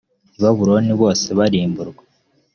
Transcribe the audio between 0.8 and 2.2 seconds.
bose barimburwa